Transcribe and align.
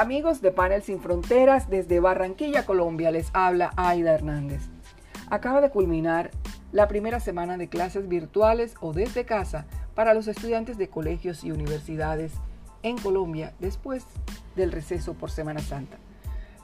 Amigos 0.00 0.40
de 0.40 0.50
Panel 0.50 0.82
Sin 0.82 0.98
Fronteras, 1.02 1.68
desde 1.68 2.00
Barranquilla, 2.00 2.64
Colombia, 2.64 3.10
les 3.10 3.28
habla 3.34 3.74
Aida 3.76 4.14
Hernández. 4.14 4.62
Acaba 5.28 5.60
de 5.60 5.68
culminar 5.68 6.30
la 6.72 6.88
primera 6.88 7.20
semana 7.20 7.58
de 7.58 7.68
clases 7.68 8.08
virtuales 8.08 8.76
o 8.80 8.94
desde 8.94 9.26
casa 9.26 9.66
para 9.94 10.14
los 10.14 10.26
estudiantes 10.26 10.78
de 10.78 10.88
colegios 10.88 11.44
y 11.44 11.52
universidades 11.52 12.32
en 12.82 12.96
Colombia 12.96 13.52
después 13.58 14.06
del 14.56 14.72
receso 14.72 15.12
por 15.12 15.30
Semana 15.30 15.60
Santa. 15.60 15.98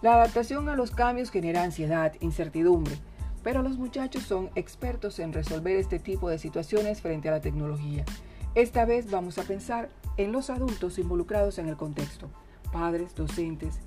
La 0.00 0.14
adaptación 0.14 0.70
a 0.70 0.74
los 0.74 0.90
cambios 0.90 1.30
genera 1.30 1.62
ansiedad, 1.62 2.14
incertidumbre, 2.20 2.96
pero 3.42 3.60
los 3.60 3.76
muchachos 3.76 4.22
son 4.22 4.48
expertos 4.54 5.18
en 5.18 5.34
resolver 5.34 5.76
este 5.76 5.98
tipo 5.98 6.30
de 6.30 6.38
situaciones 6.38 7.02
frente 7.02 7.28
a 7.28 7.32
la 7.32 7.42
tecnología. 7.42 8.06
Esta 8.54 8.86
vez 8.86 9.10
vamos 9.10 9.36
a 9.36 9.42
pensar 9.42 9.90
en 10.16 10.32
los 10.32 10.48
adultos 10.48 10.98
involucrados 10.98 11.58
en 11.58 11.68
el 11.68 11.76
contexto 11.76 12.30
padres, 12.66 13.14
docentes 13.14 13.78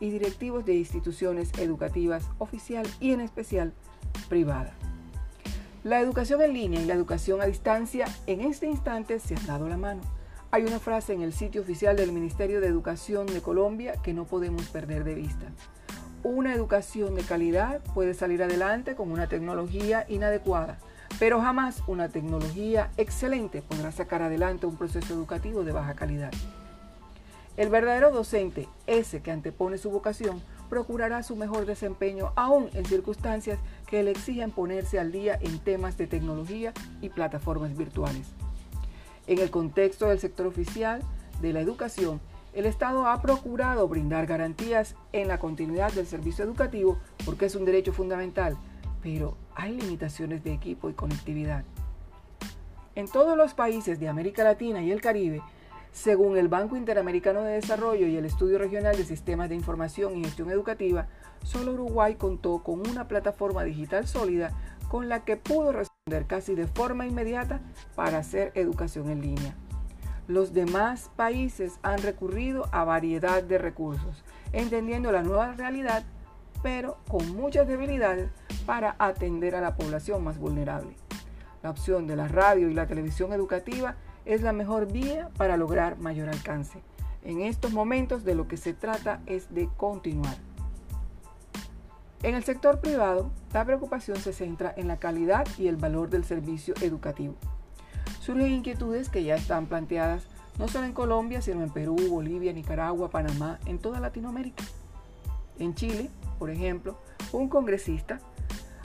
y 0.00 0.10
directivos 0.10 0.64
de 0.64 0.76
instituciones 0.76 1.50
educativas 1.58 2.24
oficial 2.38 2.86
y 3.00 3.12
en 3.12 3.20
especial 3.20 3.72
privada. 4.28 4.72
La 5.82 6.00
educación 6.00 6.42
en 6.42 6.52
línea 6.52 6.82
y 6.82 6.84
la 6.84 6.94
educación 6.94 7.40
a 7.40 7.46
distancia 7.46 8.06
en 8.26 8.42
este 8.42 8.66
instante 8.66 9.18
se 9.18 9.34
han 9.34 9.46
dado 9.46 9.68
la 9.68 9.76
mano. 9.76 10.02
Hay 10.50 10.64
una 10.64 10.78
frase 10.78 11.12
en 11.12 11.22
el 11.22 11.32
sitio 11.32 11.62
oficial 11.62 11.96
del 11.96 12.12
Ministerio 12.12 12.60
de 12.60 12.66
Educación 12.66 13.26
de 13.26 13.40
Colombia 13.40 13.94
que 14.02 14.12
no 14.12 14.24
podemos 14.24 14.68
perder 14.68 15.04
de 15.04 15.14
vista. 15.14 15.46
Una 16.22 16.52
educación 16.52 17.14
de 17.14 17.22
calidad 17.22 17.80
puede 17.94 18.12
salir 18.12 18.42
adelante 18.42 18.94
con 18.94 19.10
una 19.10 19.26
tecnología 19.26 20.04
inadecuada, 20.08 20.78
pero 21.18 21.40
jamás 21.40 21.82
una 21.86 22.10
tecnología 22.10 22.90
excelente 22.98 23.62
podrá 23.62 23.90
sacar 23.90 24.20
adelante 24.20 24.66
un 24.66 24.76
proceso 24.76 25.14
educativo 25.14 25.64
de 25.64 25.72
baja 25.72 25.94
calidad. 25.94 26.32
El 27.60 27.68
verdadero 27.68 28.10
docente, 28.10 28.70
ese 28.86 29.20
que 29.20 29.30
antepone 29.30 29.76
su 29.76 29.90
vocación, 29.90 30.40
procurará 30.70 31.22
su 31.22 31.36
mejor 31.36 31.66
desempeño 31.66 32.32
aún 32.34 32.70
en 32.72 32.86
circunstancias 32.86 33.58
que 33.86 34.02
le 34.02 34.12
exigen 34.12 34.50
ponerse 34.50 34.98
al 34.98 35.12
día 35.12 35.38
en 35.42 35.58
temas 35.58 35.98
de 35.98 36.06
tecnología 36.06 36.72
y 37.02 37.10
plataformas 37.10 37.76
virtuales. 37.76 38.28
En 39.26 39.40
el 39.40 39.50
contexto 39.50 40.08
del 40.08 40.18
sector 40.18 40.46
oficial 40.46 41.02
de 41.42 41.52
la 41.52 41.60
educación, 41.60 42.22
el 42.54 42.64
Estado 42.64 43.06
ha 43.06 43.20
procurado 43.20 43.86
brindar 43.88 44.24
garantías 44.24 44.94
en 45.12 45.28
la 45.28 45.38
continuidad 45.38 45.92
del 45.92 46.06
servicio 46.06 46.46
educativo 46.46 46.98
porque 47.26 47.44
es 47.44 47.56
un 47.56 47.66
derecho 47.66 47.92
fundamental, 47.92 48.56
pero 49.02 49.36
hay 49.54 49.76
limitaciones 49.76 50.42
de 50.44 50.54
equipo 50.54 50.88
y 50.88 50.94
conectividad. 50.94 51.64
En 52.94 53.06
todos 53.06 53.36
los 53.36 53.52
países 53.52 54.00
de 54.00 54.08
América 54.08 54.44
Latina 54.44 54.80
y 54.82 54.90
el 54.90 55.02
Caribe, 55.02 55.42
según 55.92 56.36
el 56.36 56.48
Banco 56.48 56.76
Interamericano 56.76 57.42
de 57.42 57.54
Desarrollo 57.54 58.06
y 58.06 58.16
el 58.16 58.24
Estudio 58.24 58.58
Regional 58.58 58.96
de 58.96 59.04
Sistemas 59.04 59.48
de 59.48 59.56
Información 59.56 60.16
y 60.16 60.24
Gestión 60.24 60.50
Educativa, 60.50 61.08
solo 61.42 61.72
Uruguay 61.72 62.14
contó 62.14 62.62
con 62.62 62.80
una 62.88 63.08
plataforma 63.08 63.64
digital 63.64 64.06
sólida 64.06 64.52
con 64.88 65.08
la 65.08 65.24
que 65.24 65.36
pudo 65.36 65.72
responder 65.72 66.26
casi 66.26 66.54
de 66.54 66.66
forma 66.66 67.06
inmediata 67.06 67.60
para 67.94 68.18
hacer 68.18 68.52
educación 68.54 69.10
en 69.10 69.22
línea. 69.22 69.54
Los 70.26 70.52
demás 70.52 71.10
países 71.16 71.78
han 71.82 71.98
recurrido 71.98 72.68
a 72.70 72.84
variedad 72.84 73.42
de 73.42 73.58
recursos, 73.58 74.24
entendiendo 74.52 75.10
la 75.10 75.22
nueva 75.22 75.52
realidad, 75.54 76.04
pero 76.62 76.98
con 77.08 77.34
muchas 77.34 77.66
debilidades 77.66 78.30
para 78.64 78.94
atender 78.98 79.56
a 79.56 79.60
la 79.60 79.76
población 79.76 80.22
más 80.22 80.38
vulnerable. 80.38 80.94
La 81.62 81.70
opción 81.70 82.06
de 82.06 82.16
la 82.16 82.28
radio 82.28 82.68
y 82.68 82.74
la 82.74 82.86
televisión 82.86 83.32
educativa 83.32 83.96
es 84.30 84.42
la 84.42 84.52
mejor 84.52 84.90
vía 84.90 85.28
para 85.36 85.56
lograr 85.56 85.98
mayor 85.98 86.28
alcance. 86.28 86.80
En 87.24 87.40
estos 87.40 87.72
momentos 87.72 88.24
de 88.24 88.36
lo 88.36 88.46
que 88.46 88.56
se 88.56 88.72
trata 88.72 89.20
es 89.26 89.52
de 89.52 89.68
continuar. 89.76 90.36
En 92.22 92.36
el 92.36 92.44
sector 92.44 92.80
privado, 92.80 93.30
la 93.52 93.64
preocupación 93.64 94.18
se 94.18 94.32
centra 94.32 94.72
en 94.76 94.86
la 94.86 94.98
calidad 94.98 95.46
y 95.58 95.66
el 95.66 95.76
valor 95.76 96.10
del 96.10 96.24
servicio 96.24 96.74
educativo. 96.80 97.34
Surgen 98.20 98.52
inquietudes 98.52 99.08
que 99.08 99.24
ya 99.24 99.34
están 99.34 99.66
planteadas 99.66 100.22
no 100.58 100.68
solo 100.68 100.84
en 100.84 100.92
Colombia, 100.92 101.42
sino 101.42 101.62
en 101.62 101.70
Perú, 101.70 101.96
Bolivia, 102.08 102.52
Nicaragua, 102.52 103.10
Panamá, 103.10 103.58
en 103.66 103.78
toda 103.78 103.98
Latinoamérica. 103.98 104.62
En 105.58 105.74
Chile, 105.74 106.08
por 106.38 106.50
ejemplo, 106.50 106.98
un 107.32 107.48
congresista 107.48 108.20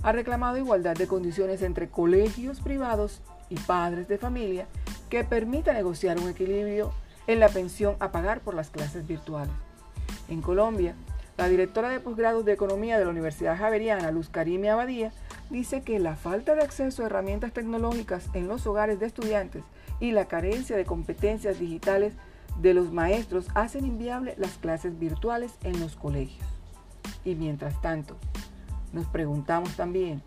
ha 0.01 0.11
reclamado 0.11 0.57
igualdad 0.57 0.95
de 0.95 1.07
condiciones 1.07 1.61
entre 1.61 1.89
colegios 1.89 2.61
privados 2.61 3.21
y 3.49 3.55
padres 3.55 4.07
de 4.07 4.17
familia 4.17 4.67
que 5.09 5.23
permita 5.23 5.73
negociar 5.73 6.19
un 6.19 6.29
equilibrio 6.29 6.91
en 7.27 7.39
la 7.39 7.49
pensión 7.49 7.95
a 7.99 8.11
pagar 8.11 8.41
por 8.41 8.53
las 8.53 8.69
clases 8.69 9.07
virtuales. 9.07 9.53
En 10.29 10.41
Colombia, 10.41 10.95
la 11.37 11.49
directora 11.49 11.89
de 11.89 11.99
posgrado 11.99 12.43
de 12.43 12.53
Economía 12.53 12.97
de 12.97 13.05
la 13.05 13.11
Universidad 13.11 13.57
Javeriana, 13.57 14.11
Luz 14.11 14.29
Karime 14.29 14.69
Abadía, 14.69 15.11
dice 15.49 15.81
que 15.81 15.99
la 15.99 16.15
falta 16.15 16.55
de 16.55 16.61
acceso 16.61 17.03
a 17.03 17.07
herramientas 17.07 17.51
tecnológicas 17.51 18.29
en 18.33 18.47
los 18.47 18.65
hogares 18.65 18.99
de 18.99 19.05
estudiantes 19.05 19.63
y 19.99 20.11
la 20.11 20.25
carencia 20.25 20.77
de 20.77 20.85
competencias 20.85 21.59
digitales 21.59 22.13
de 22.61 22.73
los 22.73 22.91
maestros 22.91 23.47
hacen 23.53 23.85
inviable 23.85 24.35
las 24.37 24.57
clases 24.57 24.97
virtuales 24.97 25.53
en 25.63 25.79
los 25.79 25.95
colegios. 25.95 26.47
Y 27.25 27.35
mientras 27.35 27.81
tanto, 27.81 28.15
nos 28.93 29.05
preguntamos 29.07 29.75
también, 29.75 30.21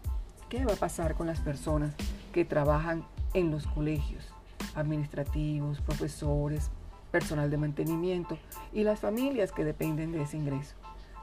¿qué 0.48 0.64
va 0.64 0.74
a 0.74 0.76
pasar 0.76 1.14
con 1.14 1.26
las 1.26 1.40
personas 1.40 1.94
que 2.32 2.44
trabajan 2.44 3.04
en 3.34 3.50
los 3.50 3.66
colegios? 3.66 4.32
administrativos, 4.74 5.80
profesores, 5.80 6.70
personal 7.10 7.50
de 7.50 7.56
mantenimiento 7.56 8.38
y 8.72 8.84
las 8.84 9.00
familias 9.00 9.52
que 9.52 9.64
dependen 9.64 10.12
de 10.12 10.22
ese 10.22 10.36
ingreso. 10.36 10.74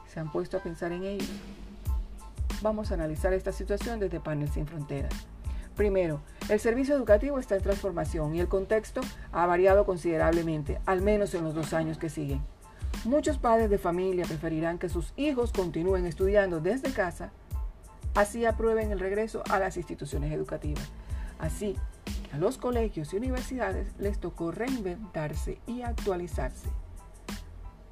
¿Se 0.08 0.20
han 0.20 0.32
puesto 0.32 0.58
a 0.58 0.64
pensar 0.64 0.92
en 0.92 1.04
ello? 1.04 1.26
Vamos 2.62 2.92
a 2.92 2.96
analizar 2.96 3.34
esta 3.34 3.52
situación 3.52 4.00
desde 4.00 4.20
Panel 4.20 4.50
Sin 4.50 4.66
Fronteras. 4.66 5.14
Primero, 5.76 6.22
el 6.50 6.60
servicio 6.60 6.96
educativo 6.96 7.38
está 7.38 7.56
en 7.56 7.62
transformación 7.62 8.34
y 8.34 8.40
el 8.40 8.48
contexto 8.48 9.02
ha 9.34 9.46
variado 9.46 9.86
considerablemente, 9.86 10.80
al 10.86 11.02
menos 11.02 11.34
en 11.34 11.44
los 11.44 11.54
dos 11.54 11.74
años 11.74 11.98
que 11.98 12.10
siguen. 12.10 12.42
Muchos 13.04 13.38
padres 13.38 13.70
de 13.70 13.78
familia 13.78 14.26
preferirán 14.26 14.80
que 14.80 14.90
sus 14.90 15.12
hijos 15.18 15.52
continúen 15.52 16.06
estudiando 16.06 16.62
desde 16.62 16.94
casa, 16.94 17.32
así 18.16 18.46
aprueben 18.46 18.92
el 18.92 19.00
regreso 19.00 19.44
a 19.50 19.60
las 19.60 19.78
instituciones 19.78 20.34
educativas. 20.34 20.90
Así, 21.38 21.76
a 22.34 22.38
los 22.38 22.58
colegios 22.58 23.14
y 23.14 23.18
universidades 23.18 23.94
les 24.00 24.20
tocó 24.20 24.52
reinventarse 24.52 25.60
y 25.68 25.82
actualizarse. 25.82 26.70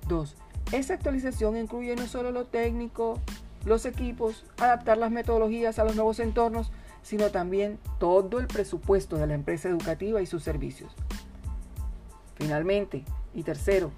2. 0.08 0.36
Esa 0.72 0.96
actualización 0.96 1.58
incluye 1.58 1.96
no 1.96 2.08
solo 2.08 2.32
lo 2.32 2.46
técnico, 2.46 3.20
los 3.66 3.86
equipos, 3.86 4.46
adaptar 4.58 4.98
las 4.98 5.12
metodologías 5.12 5.80
a 5.80 5.84
los 5.84 5.96
nuevos 5.96 6.20
entornos, 6.20 6.72
sino 7.04 7.30
también 7.32 7.80
todo 8.00 8.40
el 8.40 8.48
presupuesto 8.48 9.18
de 9.18 9.28
la 9.28 9.34
empresa 9.34 9.70
educativa 9.70 10.22
y 10.22 10.26
sus 10.26 10.44
servicios. 10.44 10.94
Finalmente, 12.36 13.04
y 13.34 13.44
tercero, 13.44 13.92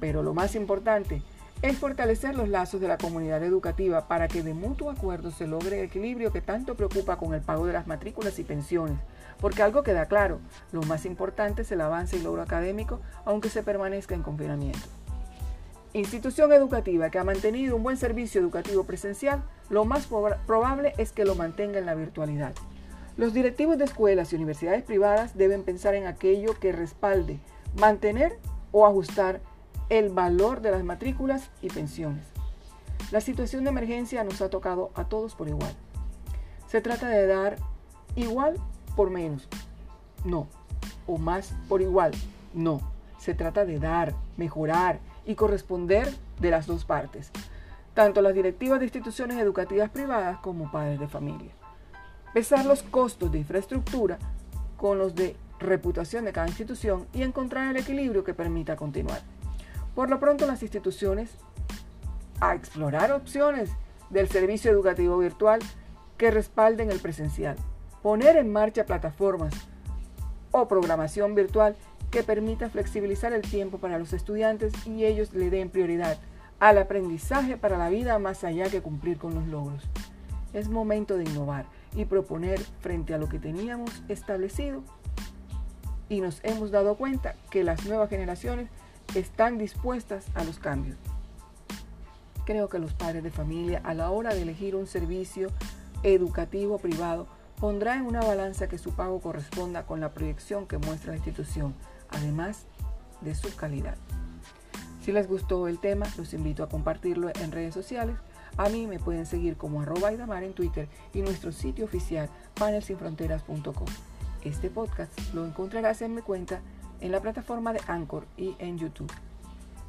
pero 0.00 0.22
lo 0.22 0.34
más 0.34 0.54
importante, 0.54 1.22
es 1.62 1.76
fortalecer 1.76 2.34
los 2.34 2.48
lazos 2.48 2.80
de 2.80 2.88
la 2.88 2.96
comunidad 2.96 3.42
educativa 3.42 4.08
para 4.08 4.28
que 4.28 4.42
de 4.42 4.54
mutuo 4.54 4.90
acuerdo 4.90 5.30
se 5.30 5.46
logre 5.46 5.78
el 5.78 5.84
equilibrio 5.84 6.32
que 6.32 6.40
tanto 6.40 6.74
preocupa 6.74 7.18
con 7.18 7.34
el 7.34 7.42
pago 7.42 7.66
de 7.66 7.74
las 7.74 7.86
matrículas 7.86 8.38
y 8.38 8.44
pensiones, 8.44 8.98
porque 9.38 9.62
algo 9.62 9.82
queda 9.82 10.06
claro, 10.06 10.40
lo 10.72 10.82
más 10.82 11.04
importante 11.04 11.62
es 11.62 11.72
el 11.72 11.82
avance 11.82 12.16
y 12.16 12.22
logro 12.22 12.40
académico, 12.40 13.00
aunque 13.26 13.50
se 13.50 13.62
permanezca 13.62 14.14
en 14.14 14.22
confinamiento. 14.22 14.80
Institución 15.92 16.50
educativa 16.52 17.10
que 17.10 17.18
ha 17.18 17.24
mantenido 17.24 17.76
un 17.76 17.82
buen 17.82 17.98
servicio 17.98 18.40
educativo 18.40 18.84
presencial, 18.84 19.42
lo 19.68 19.84
más 19.84 20.06
probable 20.46 20.94
es 20.96 21.12
que 21.12 21.26
lo 21.26 21.34
mantenga 21.34 21.78
en 21.78 21.86
la 21.86 21.94
virtualidad. 21.94 22.54
Los 23.18 23.34
directivos 23.34 23.76
de 23.76 23.84
escuelas 23.84 24.32
y 24.32 24.36
universidades 24.36 24.82
privadas 24.82 25.36
deben 25.36 25.62
pensar 25.62 25.94
en 25.94 26.06
aquello 26.06 26.58
que 26.58 26.72
respalde, 26.72 27.38
mantener 27.76 28.38
o 28.72 28.86
ajustar 28.86 29.40
el 29.90 30.08
valor 30.08 30.62
de 30.62 30.70
las 30.70 30.84
matrículas 30.84 31.50
y 31.60 31.68
pensiones. 31.68 32.24
La 33.10 33.20
situación 33.20 33.64
de 33.64 33.70
emergencia 33.70 34.22
nos 34.24 34.40
ha 34.40 34.48
tocado 34.48 34.90
a 34.94 35.04
todos 35.04 35.34
por 35.34 35.48
igual. 35.48 35.74
Se 36.68 36.80
trata 36.80 37.08
de 37.08 37.26
dar 37.26 37.56
igual 38.14 38.54
por 38.94 39.10
menos. 39.10 39.48
No. 40.24 40.46
O 41.06 41.18
más 41.18 41.52
por 41.68 41.82
igual. 41.82 42.12
No. 42.54 42.80
Se 43.18 43.34
trata 43.34 43.64
de 43.64 43.80
dar, 43.80 44.14
mejorar 44.36 45.00
y 45.26 45.34
corresponder 45.34 46.08
de 46.40 46.50
las 46.50 46.66
dos 46.66 46.84
partes, 46.84 47.30
tanto 47.92 48.22
las 48.22 48.32
directivas 48.32 48.78
de 48.78 48.86
instituciones 48.86 49.38
educativas 49.38 49.90
privadas 49.90 50.38
como 50.38 50.70
padres 50.70 51.00
de 51.00 51.08
familia. 51.08 51.50
Pesar 52.32 52.64
los 52.64 52.82
costos 52.84 53.30
de 53.32 53.38
infraestructura 53.38 54.18
con 54.76 54.98
los 54.98 55.14
de 55.14 55.36
reputación 55.58 56.24
de 56.24 56.32
cada 56.32 56.46
institución 56.46 57.06
y 57.12 57.22
encontrar 57.22 57.70
el 57.70 57.82
equilibrio 57.82 58.24
que 58.24 58.32
permita 58.32 58.76
continuar. 58.76 59.20
Por 59.94 60.10
lo 60.10 60.20
pronto 60.20 60.46
las 60.46 60.62
instituciones 60.62 61.30
a 62.40 62.54
explorar 62.54 63.12
opciones 63.12 63.70
del 64.08 64.28
servicio 64.28 64.70
educativo 64.70 65.18
virtual 65.18 65.60
que 66.16 66.30
respalden 66.30 66.90
el 66.90 67.00
presencial 67.00 67.56
poner 68.02 68.36
en 68.36 68.52
marcha 68.52 68.86
plataformas 68.86 69.54
o 70.52 70.66
programación 70.68 71.34
virtual 71.34 71.76
que 72.10 72.22
permita 72.22 72.70
flexibilizar 72.70 73.32
el 73.32 73.42
tiempo 73.42 73.78
para 73.78 73.98
los 73.98 74.12
estudiantes 74.12 74.72
y 74.86 75.04
ellos 75.04 75.32
le 75.32 75.50
den 75.50 75.70
prioridad 75.70 76.18
al 76.58 76.78
aprendizaje 76.78 77.56
para 77.56 77.78
la 77.78 77.88
vida 77.88 78.18
más 78.18 78.42
allá 78.44 78.68
que 78.68 78.82
cumplir 78.82 79.18
con 79.18 79.34
los 79.34 79.46
logros. 79.46 79.88
Es 80.52 80.68
momento 80.68 81.16
de 81.16 81.24
innovar 81.24 81.66
y 81.94 82.06
proponer 82.06 82.58
frente 82.80 83.14
a 83.14 83.18
lo 83.18 83.28
que 83.28 83.38
teníamos 83.38 84.02
establecido 84.08 84.82
y 86.08 86.20
nos 86.20 86.40
hemos 86.42 86.72
dado 86.72 86.96
cuenta 86.96 87.36
que 87.50 87.62
las 87.62 87.86
nuevas 87.86 88.10
generaciones 88.10 88.68
están 89.14 89.58
dispuestas 89.58 90.26
a 90.34 90.44
los 90.44 90.58
cambios. 90.58 90.96
Creo 92.44 92.68
que 92.68 92.78
los 92.78 92.94
padres 92.94 93.22
de 93.22 93.30
familia 93.30 93.80
a 93.84 93.94
la 93.94 94.10
hora 94.10 94.34
de 94.34 94.42
elegir 94.42 94.74
un 94.74 94.86
servicio 94.86 95.48
educativo 96.02 96.78
privado 96.78 97.26
pondrá 97.60 97.96
en 97.96 98.06
una 98.06 98.20
balanza 98.20 98.68
que 98.68 98.78
su 98.78 98.92
pago 98.92 99.20
corresponda 99.20 99.84
con 99.84 100.00
la 100.00 100.12
proyección 100.12 100.66
que 100.66 100.78
muestra 100.78 101.10
la 101.10 101.16
institución, 101.16 101.74
además 102.08 102.64
de 103.20 103.34
su 103.34 103.54
calidad. 103.54 103.96
Si 105.02 105.12
les 105.12 105.28
gustó 105.28 105.68
el 105.68 105.78
tema, 105.78 106.06
los 106.16 106.32
invito 106.34 106.62
a 106.62 106.68
compartirlo 106.68 107.28
en 107.28 107.52
redes 107.52 107.74
sociales. 107.74 108.16
A 108.56 108.68
mí 108.68 108.86
me 108.86 108.98
pueden 108.98 109.26
seguir 109.26 109.56
como 109.56 109.82
arroba 109.82 110.12
en 110.12 110.52
Twitter 110.54 110.88
y 111.14 111.20
nuestro 111.22 111.52
sitio 111.52 111.84
oficial 111.84 112.28
panelsinfronteras.com. 112.54 113.86
Este 114.44 114.70
podcast 114.70 115.12
lo 115.34 115.46
encontrarás 115.46 116.02
en 116.02 116.14
mi 116.14 116.22
cuenta 116.22 116.60
en 117.00 117.12
la 117.12 117.20
plataforma 117.20 117.72
de 117.72 117.80
Anchor 117.86 118.26
y 118.36 118.56
en 118.58 118.78
YouTube. 118.78 119.12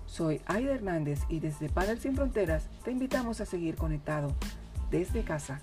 Soy 0.05 0.41
Aida 0.45 0.73
Hernández 0.73 1.21
y 1.29 1.39
desde 1.39 1.69
Panel 1.69 1.99
Sin 1.99 2.15
Fronteras 2.15 2.67
te 2.83 2.91
invitamos 2.91 3.39
a 3.39 3.45
seguir 3.45 3.75
conectado 3.75 4.33
desde 4.89 5.23
casa. 5.23 5.61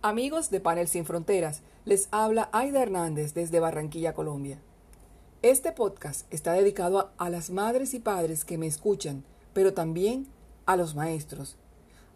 Amigos 0.00 0.50
de 0.50 0.60
Panel 0.60 0.88
Sin 0.88 1.04
Fronteras, 1.04 1.62
les 1.84 2.08
habla 2.12 2.48
Aida 2.52 2.82
Hernández 2.82 3.34
desde 3.34 3.60
Barranquilla, 3.60 4.14
Colombia. 4.14 4.58
Este 5.42 5.72
podcast 5.72 6.32
está 6.32 6.52
dedicado 6.52 6.98
a, 6.98 7.24
a 7.26 7.30
las 7.30 7.50
madres 7.50 7.92
y 7.94 7.98
padres 7.98 8.44
que 8.44 8.58
me 8.58 8.66
escuchan, 8.66 9.24
pero 9.52 9.74
también 9.74 10.28
a 10.66 10.76
los 10.76 10.94
maestros. 10.94 11.58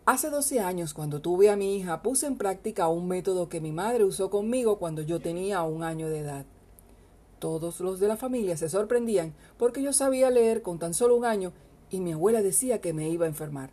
Hace 0.04 0.30
12 0.30 0.58
años, 0.58 0.94
cuando 0.94 1.20
tuve 1.20 1.48
a 1.48 1.54
mi 1.54 1.76
hija, 1.76 2.02
puse 2.02 2.26
en 2.26 2.36
práctica 2.36 2.88
un 2.88 3.06
método 3.06 3.48
que 3.48 3.60
mi 3.60 3.70
madre 3.70 4.02
usó 4.02 4.30
conmigo 4.30 4.80
cuando 4.80 5.00
yo 5.02 5.20
tenía 5.20 5.62
un 5.62 5.84
año 5.84 6.08
de 6.08 6.18
edad. 6.18 6.44
Todos 7.38 7.78
los 7.78 8.00
de 8.00 8.08
la 8.08 8.16
familia 8.16 8.56
se 8.56 8.68
sorprendían 8.68 9.32
porque 9.58 9.80
yo 9.80 9.92
sabía 9.92 10.28
leer 10.30 10.60
con 10.60 10.80
tan 10.80 10.92
solo 10.92 11.14
un 11.14 11.24
año 11.24 11.52
y 11.88 12.00
mi 12.00 12.14
abuela 12.14 12.42
decía 12.42 12.80
que 12.80 12.92
me 12.92 13.10
iba 13.10 13.26
a 13.26 13.28
enfermar. 13.28 13.70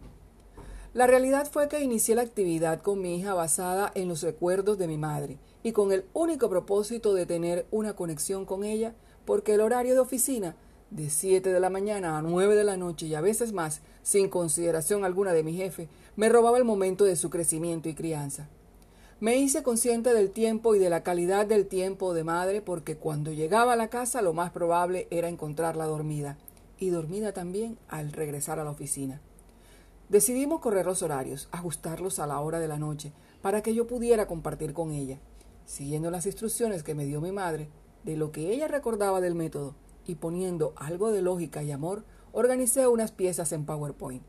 La 0.93 1.07
realidad 1.07 1.49
fue 1.51 1.67
que 1.67 1.81
inicié 1.81 2.13
la 2.13 2.21
actividad 2.21 2.81
con 2.83 3.01
mi 3.01 3.15
hija 3.15 3.33
basada 3.33 3.91
en 3.95 4.07
los 4.07 4.21
recuerdos 4.21 4.77
de 4.77 4.87
mi 4.87 4.99
madre 4.99 5.39
y 5.63 5.71
con 5.71 5.91
el 5.91 6.05
único 6.13 6.47
propósito 6.47 7.15
de 7.15 7.25
tener 7.25 7.65
una 7.71 7.95
conexión 7.95 8.45
con 8.45 8.63
ella 8.63 8.93
porque 9.25 9.55
el 9.55 9.61
horario 9.61 9.95
de 9.95 9.99
oficina 9.99 10.55
de 10.91 11.09
7 11.09 11.51
de 11.51 11.59
la 11.59 11.69
mañana 11.69 12.17
a 12.17 12.21
9 12.21 12.55
de 12.55 12.63
la 12.63 12.77
noche 12.77 13.05
y 13.05 13.15
a 13.15 13.21
veces 13.21 13.53
más, 13.53 13.81
sin 14.01 14.29
consideración 14.29 15.05
alguna 15.05 15.33
de 15.33 15.43
mi 15.43 15.53
jefe, 15.53 15.87
me 16.15 16.29
robaba 16.29 16.57
el 16.57 16.63
momento 16.63 17.05
de 17.05 17.15
su 17.15 17.29
crecimiento 17.29 17.89
y 17.89 17.93
crianza. 17.93 18.47
Me 19.19 19.37
hice 19.37 19.63
consciente 19.63 20.13
del 20.13 20.31
tiempo 20.31 20.75
y 20.75 20.79
de 20.79 20.89
la 20.89 21.03
calidad 21.03 21.45
del 21.45 21.67
tiempo 21.67 22.13
de 22.13 22.23
madre 22.23 22.61
porque 22.61 22.95
cuando 22.95 23.33
llegaba 23.33 23.73
a 23.73 23.75
la 23.75 23.89
casa 23.89 24.21
lo 24.21 24.33
más 24.33 24.51
probable 24.51 25.07
era 25.11 25.27
encontrarla 25.27 25.85
dormida 25.85 26.37
y 26.79 26.89
dormida 26.89 27.33
también 27.33 27.77
al 27.89 28.13
regresar 28.13 28.59
a 28.59 28.63
la 28.63 28.71
oficina. 28.71 29.21
Decidimos 30.07 30.61
correr 30.61 30.85
los 30.85 31.03
horarios, 31.03 31.49
ajustarlos 31.51 32.17
a 32.19 32.27
la 32.27 32.39
hora 32.39 32.59
de 32.59 32.67
la 32.67 32.79
noche, 32.79 33.11
para 33.41 33.61
que 33.61 33.75
yo 33.75 33.85
pudiera 33.87 34.25
compartir 34.25 34.73
con 34.73 34.91
ella, 34.91 35.19
siguiendo 35.65 36.09
las 36.09 36.25
instrucciones 36.25 36.81
que 36.81 36.95
me 36.95 37.05
dio 37.05 37.21
mi 37.21 37.31
madre, 37.31 37.69
de 38.03 38.17
lo 38.17 38.31
que 38.31 38.51
ella 38.51 38.67
recordaba 38.67 39.21
del 39.21 39.35
método, 39.35 39.75
y 40.05 40.15
poniendo 40.15 40.73
algo 40.75 41.11
de 41.11 41.21
lógica 41.21 41.63
y 41.63 41.71
amor, 41.71 42.03
organicé 42.31 42.87
unas 42.87 43.11
piezas 43.11 43.51
en 43.51 43.65
PowerPoint. 43.65 44.23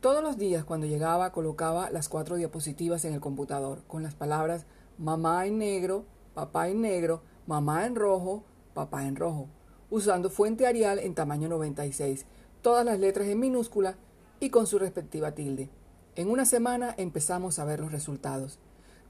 Todos 0.00 0.22
los 0.22 0.38
días 0.38 0.64
cuando 0.64 0.86
llegaba 0.86 1.32
colocaba 1.32 1.90
las 1.90 2.08
cuatro 2.08 2.36
diapositivas 2.36 3.04
en 3.04 3.12
el 3.12 3.20
computador 3.20 3.82
con 3.86 4.02
las 4.02 4.14
palabras 4.14 4.64
mamá 4.96 5.46
en 5.46 5.58
negro, 5.58 6.04
papá 6.34 6.68
en 6.68 6.80
negro, 6.80 7.22
mamá 7.46 7.86
en 7.86 7.94
rojo, 7.94 8.44
papá 8.74 9.06
en 9.06 9.16
rojo, 9.16 9.48
usando 9.90 10.30
fuente 10.30 10.66
Arial 10.66 10.98
en 10.98 11.14
tamaño 11.14 11.48
96, 11.48 12.26
todas 12.62 12.84
las 12.84 12.98
letras 12.98 13.28
en 13.28 13.40
minúscula 13.40 13.96
y 14.40 14.50
con 14.50 14.66
su 14.66 14.78
respectiva 14.78 15.32
tilde. 15.32 15.68
En 16.16 16.30
una 16.30 16.44
semana 16.44 16.94
empezamos 16.96 17.58
a 17.58 17.64
ver 17.64 17.80
los 17.80 17.92
resultados. 17.92 18.58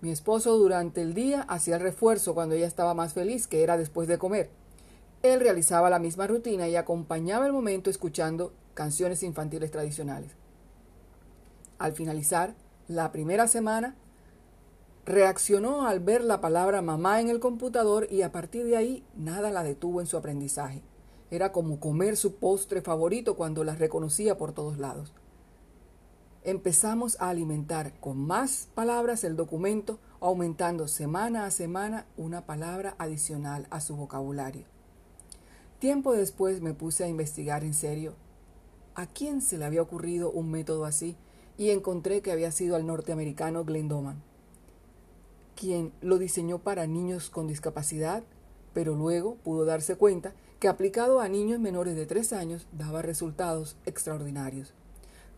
Mi 0.00 0.10
esposo 0.10 0.56
durante 0.56 1.02
el 1.02 1.12
día 1.12 1.42
hacía 1.42 1.76
el 1.76 1.82
refuerzo 1.82 2.34
cuando 2.34 2.54
ella 2.54 2.66
estaba 2.66 2.94
más 2.94 3.12
feliz, 3.12 3.46
que 3.46 3.62
era 3.62 3.76
después 3.76 4.08
de 4.08 4.18
comer. 4.18 4.50
Él 5.22 5.40
realizaba 5.40 5.90
la 5.90 5.98
misma 5.98 6.26
rutina 6.26 6.66
y 6.68 6.76
acompañaba 6.76 7.46
el 7.46 7.52
momento 7.52 7.90
escuchando 7.90 8.54
canciones 8.72 9.22
infantiles 9.22 9.70
tradicionales. 9.70 10.32
Al 11.78 11.92
finalizar 11.92 12.54
la 12.88 13.12
primera 13.12 13.46
semana, 13.46 13.96
reaccionó 15.04 15.86
al 15.86 16.00
ver 16.00 16.24
la 16.24 16.40
palabra 16.40 16.80
mamá 16.80 17.20
en 17.20 17.28
el 17.28 17.40
computador 17.40 18.06
y 18.10 18.22
a 18.22 18.32
partir 18.32 18.64
de 18.64 18.76
ahí 18.76 19.04
nada 19.14 19.50
la 19.50 19.62
detuvo 19.62 20.00
en 20.00 20.06
su 20.06 20.16
aprendizaje. 20.16 20.82
Era 21.30 21.52
como 21.52 21.80
comer 21.80 22.16
su 22.16 22.36
postre 22.36 22.80
favorito 22.80 23.36
cuando 23.36 23.62
la 23.62 23.74
reconocía 23.74 24.38
por 24.38 24.52
todos 24.52 24.78
lados. 24.78 25.12
Empezamos 26.42 27.20
a 27.20 27.28
alimentar 27.28 27.92
con 28.00 28.16
más 28.16 28.68
palabras 28.74 29.24
el 29.24 29.36
documento, 29.36 29.98
aumentando 30.20 30.88
semana 30.88 31.44
a 31.44 31.50
semana 31.50 32.06
una 32.16 32.46
palabra 32.46 32.94
adicional 32.98 33.66
a 33.70 33.80
su 33.80 33.94
vocabulario. 33.94 34.79
Tiempo 35.80 36.12
después 36.12 36.60
me 36.60 36.74
puse 36.74 37.04
a 37.04 37.08
investigar 37.08 37.64
en 37.64 37.72
serio 37.72 38.12
a 38.94 39.06
quién 39.06 39.40
se 39.40 39.56
le 39.56 39.64
había 39.64 39.80
ocurrido 39.80 40.30
un 40.30 40.50
método 40.50 40.84
así 40.84 41.16
y 41.56 41.70
encontré 41.70 42.20
que 42.20 42.32
había 42.32 42.52
sido 42.52 42.76
al 42.76 42.86
norteamericano 42.86 43.64
Glenn 43.64 43.88
Doman, 43.88 44.22
quien 45.56 45.94
lo 46.02 46.18
diseñó 46.18 46.58
para 46.58 46.86
niños 46.86 47.30
con 47.30 47.46
discapacidad, 47.46 48.22
pero 48.74 48.94
luego 48.94 49.36
pudo 49.36 49.64
darse 49.64 49.96
cuenta 49.96 50.34
que 50.58 50.68
aplicado 50.68 51.20
a 51.20 51.30
niños 51.30 51.60
menores 51.60 51.96
de 51.96 52.04
tres 52.04 52.34
años 52.34 52.66
daba 52.72 53.00
resultados 53.00 53.76
extraordinarios. 53.86 54.74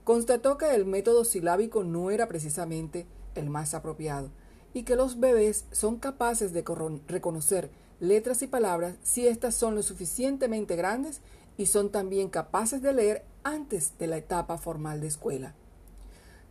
Constató 0.03 0.59
que 0.59 0.75
el 0.75 0.87
método 0.87 1.25
silábico 1.25 1.85
no 1.85 2.11
era 2.11 2.27
precisamente 2.27 3.07
el 3.37 3.49
más 3.49 3.75
apropiado 3.75 4.33
y 4.75 4.83
que 4.83 4.97
los 4.97 5.21
bebés 5.21 5.67
son 5.71 5.99
capaces 5.99 6.53
de 6.53 6.65
reconocer 7.07 7.71
letras 8.03 8.43
y 8.43 8.49
palabras 8.49 8.97
si 9.05 9.29
éstas 9.29 9.55
son 9.55 9.77
lo 9.77 9.83
suficientemente 9.85 10.75
grandes 10.75 11.21
y 11.57 11.67
son 11.67 11.93
también 11.93 12.31
capaces 12.31 12.83
de 12.83 12.93
leer 12.93 13.25
antes 13.45 13.97
de 13.97 14.09
la 14.09 14.17
etapa 14.17 14.59
formal 14.59 15.01
de 15.01 15.07
escuela. 15.07 15.55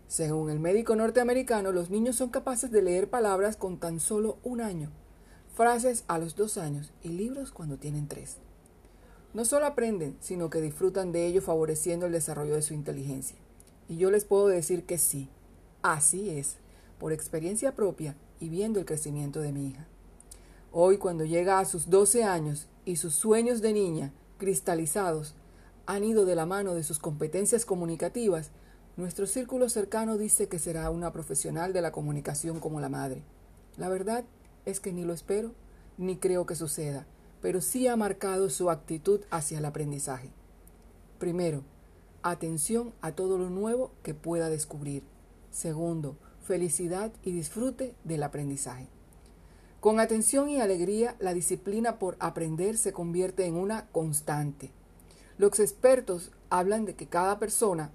Según 0.07 0.49
el 0.49 0.61
médico 0.61 0.95
norteamericano, 0.95 1.73
los 1.73 1.89
niños 1.89 2.15
son 2.15 2.29
capaces 2.29 2.71
de 2.71 2.81
leer 2.81 3.09
palabras 3.09 3.57
con 3.57 3.77
tan 3.79 3.99
solo 3.99 4.37
un 4.43 4.61
año, 4.61 4.91
frases 5.53 6.05
a 6.07 6.17
los 6.19 6.37
dos 6.37 6.57
años 6.57 6.93
y 7.03 7.09
libros 7.09 7.51
cuando 7.51 7.77
tienen 7.77 8.07
tres. 8.07 8.37
No 9.33 9.43
solo 9.43 9.65
aprenden, 9.65 10.15
sino 10.21 10.49
que 10.49 10.61
disfrutan 10.61 11.11
de 11.11 11.25
ello 11.25 11.41
favoreciendo 11.41 12.05
el 12.05 12.13
desarrollo 12.13 12.55
de 12.55 12.61
su 12.61 12.73
inteligencia. 12.73 13.35
Y 13.89 13.97
yo 13.97 14.09
les 14.09 14.23
puedo 14.23 14.47
decir 14.47 14.85
que 14.85 14.97
sí, 14.97 15.27
así 15.81 16.29
es, 16.29 16.55
por 16.97 17.11
experiencia 17.11 17.75
propia 17.75 18.15
y 18.39 18.47
viendo 18.47 18.79
el 18.79 18.85
crecimiento 18.85 19.41
de 19.41 19.51
mi 19.51 19.67
hija. 19.67 19.90
Hoy, 20.73 20.97
cuando 20.97 21.25
llega 21.25 21.59
a 21.59 21.65
sus 21.65 21.89
12 21.89 22.23
años 22.23 22.69
y 22.85 22.95
sus 22.95 23.13
sueños 23.13 23.61
de 23.61 23.73
niña, 23.73 24.13
cristalizados, 24.37 25.35
han 25.85 26.05
ido 26.05 26.23
de 26.23 26.33
la 26.33 26.45
mano 26.45 26.75
de 26.75 26.83
sus 26.83 26.97
competencias 26.97 27.65
comunicativas, 27.65 28.51
nuestro 28.95 29.27
círculo 29.27 29.67
cercano 29.67 30.17
dice 30.17 30.47
que 30.47 30.59
será 30.59 30.89
una 30.89 31.11
profesional 31.11 31.73
de 31.73 31.81
la 31.81 31.91
comunicación 31.91 32.61
como 32.61 32.79
la 32.79 32.87
madre. 32.87 33.21
La 33.75 33.89
verdad 33.89 34.23
es 34.65 34.79
que 34.79 34.93
ni 34.93 35.03
lo 35.03 35.11
espero, 35.11 35.51
ni 35.97 36.15
creo 36.15 36.45
que 36.45 36.55
suceda, 36.55 37.05
pero 37.41 37.59
sí 37.59 37.89
ha 37.89 37.97
marcado 37.97 38.49
su 38.49 38.69
actitud 38.69 39.19
hacia 39.29 39.57
el 39.57 39.65
aprendizaje. 39.65 40.31
Primero, 41.19 41.63
atención 42.23 42.93
a 43.01 43.11
todo 43.11 43.37
lo 43.37 43.49
nuevo 43.49 43.91
que 44.03 44.13
pueda 44.13 44.49
descubrir. 44.49 45.03
Segundo, 45.49 46.15
felicidad 46.41 47.11
y 47.23 47.33
disfrute 47.33 47.93
del 48.05 48.23
aprendizaje. 48.23 48.87
Con 49.81 49.99
atención 49.99 50.47
y 50.47 50.61
alegría, 50.61 51.15
la 51.17 51.33
disciplina 51.33 51.97
por 51.97 52.15
aprender 52.19 52.77
se 52.77 52.93
convierte 52.93 53.45
en 53.45 53.55
una 53.55 53.87
constante. 53.87 54.69
Los 55.39 55.59
expertos 55.59 56.31
hablan 56.51 56.85
de 56.85 56.93
que 56.93 57.07
cada 57.07 57.39
persona 57.39 57.89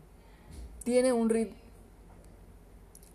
tiene 0.82 1.12
un 1.12 1.30
ritmo. 1.30 1.54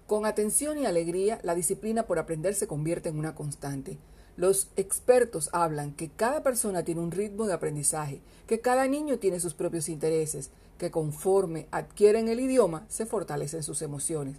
Con 0.08 0.26
atención 0.26 0.78
y 0.78 0.86
alegría, 0.86 1.42
la 1.44 1.54
disciplina 1.54 2.04
por 2.04 2.18
aprender 2.18 2.56
se 2.56 2.66
convierte 2.66 3.10
en 3.10 3.20
una 3.20 3.36
constante. 3.36 3.98
Los 4.38 4.70
expertos 4.78 5.50
hablan 5.52 5.92
que 5.92 6.10
cada 6.10 6.42
persona 6.42 6.84
tiene 6.84 7.02
un 7.02 7.12
ritmo 7.12 7.48
de 7.48 7.54
aprendizaje, 7.54 8.22
que 8.48 8.62
cada 8.62 8.88
niño 8.88 9.20
tiene 9.20 9.42
sus 9.42 9.54
propios 9.54 9.90
intereses, 9.90 10.50
que 10.78 10.92
conforme 10.92 11.68
adquieren 11.72 12.30
el 12.30 12.40
idioma 12.40 12.86
se 12.88 13.06
fortalecen 13.06 13.64
sus 13.64 13.82
emociones. 13.82 14.38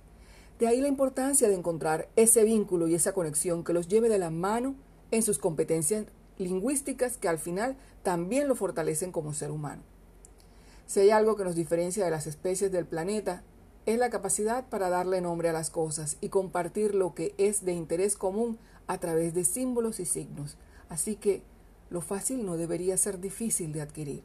De 0.62 0.69
ahí 0.69 0.81
la 0.81 0.87
importancia 0.87 1.49
de 1.49 1.57
encontrar 1.57 2.09
ese 2.14 2.45
vínculo 2.45 2.87
y 2.87 2.95
esa 2.95 3.12
conexión 3.12 3.64
que 3.64 3.73
los 3.73 3.88
lleve 3.88 4.09
de 4.09 4.21
la 4.21 4.31
mano 4.31 4.76
en 5.11 5.25
sus 5.25 5.38
competencias 5.38 6.07
lingüísticas 6.38 7.16
que 7.16 7.26
al 7.26 7.40
final 7.40 7.76
también 8.04 8.47
lo 8.47 8.54
fortalecen 8.54 9.11
como 9.11 9.35
ser 9.35 9.50
humano. 9.50 9.83
Si 10.87 11.00
hay 11.00 11.11
algo 11.11 11.35
que 11.35 11.42
nos 11.42 11.57
diferencia 11.57 12.04
de 12.04 12.12
las 12.12 12.28
especies 12.28 12.71
del 12.71 12.87
planeta, 12.87 13.42
es 13.87 13.99
la 13.99 14.09
capacidad 14.09 14.69
para 14.69 14.88
darle 14.88 15.21
nombre 15.21 15.49
a 15.49 15.52
las 15.52 15.69
cosas 15.69 16.16
y 16.21 16.28
compartir 16.28 16.95
lo 16.95 17.12
que 17.12 17.35
es 17.38 17.64
de 17.64 17.73
interés 17.73 18.16
común 18.16 18.57
a 18.87 18.99
través 18.99 19.35
de 19.35 19.45
símbolos 19.45 19.99
y 19.99 20.04
signos. 20.04 20.59
Así 20.88 21.16
que 21.16 21.42
lo 21.90 22.02
fácil 22.02 22.47
no 22.47 22.57
debería 22.57 22.97
ser 22.99 23.19
difícil 23.19 23.73
de 23.73 23.81
adquirir. 23.81 24.23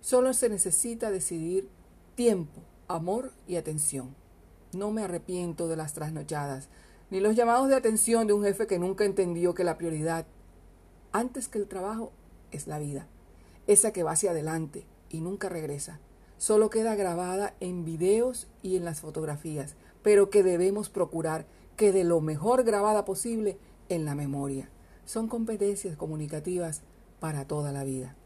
Solo 0.00 0.34
se 0.34 0.48
necesita 0.48 1.12
decidir 1.12 1.68
tiempo, 2.16 2.60
amor 2.88 3.32
y 3.46 3.54
atención. 3.54 4.19
No 4.72 4.90
me 4.90 5.02
arrepiento 5.02 5.68
de 5.68 5.76
las 5.76 5.94
trasnochadas, 5.94 6.68
ni 7.10 7.20
los 7.20 7.34
llamados 7.34 7.68
de 7.68 7.74
atención 7.74 8.26
de 8.26 8.32
un 8.32 8.44
jefe 8.44 8.66
que 8.66 8.78
nunca 8.78 9.04
entendió 9.04 9.54
que 9.54 9.64
la 9.64 9.76
prioridad, 9.78 10.26
antes 11.12 11.48
que 11.48 11.58
el 11.58 11.66
trabajo, 11.66 12.12
es 12.52 12.66
la 12.66 12.78
vida, 12.78 13.06
esa 13.66 13.92
que 13.92 14.02
va 14.02 14.12
hacia 14.12 14.30
adelante 14.30 14.86
y 15.08 15.20
nunca 15.20 15.48
regresa. 15.48 15.98
Solo 16.38 16.70
queda 16.70 16.94
grabada 16.94 17.54
en 17.60 17.84
videos 17.84 18.48
y 18.62 18.76
en 18.76 18.84
las 18.84 19.00
fotografías, 19.00 19.74
pero 20.02 20.30
que 20.30 20.42
debemos 20.42 20.88
procurar 20.88 21.46
que 21.76 21.92
de 21.92 22.04
lo 22.04 22.20
mejor 22.20 22.62
grabada 22.64 23.04
posible 23.04 23.58
en 23.88 24.04
la 24.04 24.14
memoria. 24.14 24.70
Son 25.04 25.28
competencias 25.28 25.96
comunicativas 25.96 26.82
para 27.18 27.46
toda 27.46 27.72
la 27.72 27.84
vida. 27.84 28.16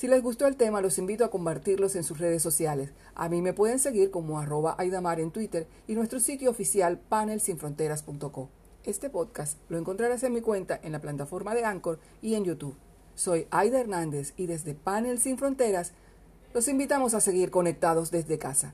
Si 0.00 0.08
les 0.08 0.22
gustó 0.22 0.46
el 0.46 0.56
tema, 0.56 0.80
los 0.80 0.96
invito 0.96 1.26
a 1.26 1.30
compartirlos 1.30 1.94
en 1.94 2.04
sus 2.04 2.18
redes 2.18 2.42
sociales. 2.42 2.94
A 3.14 3.28
mí 3.28 3.42
me 3.42 3.52
pueden 3.52 3.78
seguir 3.78 4.10
como 4.10 4.38
arroba 4.38 4.74
Aidamar 4.78 5.20
en 5.20 5.30
Twitter 5.30 5.66
y 5.86 5.94
nuestro 5.94 6.20
sitio 6.20 6.48
oficial 6.48 6.98
panelsinfronteras.co. 6.98 8.48
Este 8.84 9.10
podcast 9.10 9.58
lo 9.68 9.76
encontrarás 9.76 10.22
en 10.22 10.32
mi 10.32 10.40
cuenta 10.40 10.80
en 10.82 10.92
la 10.92 11.02
plataforma 11.02 11.54
de 11.54 11.66
Anchor 11.66 11.98
y 12.22 12.34
en 12.34 12.44
YouTube. 12.44 12.78
Soy 13.14 13.46
Aida 13.50 13.78
Hernández 13.78 14.32
y 14.38 14.46
desde 14.46 14.74
Panel 14.74 15.20
Sin 15.20 15.36
Fronteras 15.36 15.92
los 16.54 16.66
invitamos 16.68 17.12
a 17.12 17.20
seguir 17.20 17.50
conectados 17.50 18.10
desde 18.10 18.38
casa. 18.38 18.72